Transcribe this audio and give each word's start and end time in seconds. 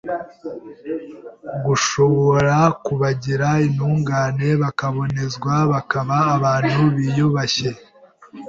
gushobora 1.65 2.55
kubagira 2.85 3.47
intungane, 3.65 4.47
bakabonezwa, 4.63 5.53
bakaba 5.71 6.15
abantu 6.35 6.79
biyubashye 6.95 7.69